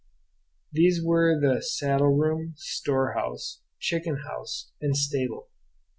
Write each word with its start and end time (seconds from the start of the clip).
These 0.71 0.99
were 1.05 1.39
the 1.39 1.61
saddle 1.61 2.17
room, 2.17 2.55
storehouse, 2.57 3.61
chicken 3.79 4.21
house, 4.27 4.71
and 4.81 4.97
stable. 4.97 5.49